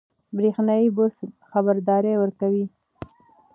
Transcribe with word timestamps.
برېښنایي 0.35 0.87
برس 0.97 1.17
خبرداری 1.51 2.13
ورکوي. 2.17 2.65